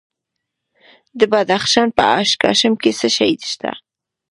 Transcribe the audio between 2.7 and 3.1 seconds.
کې څه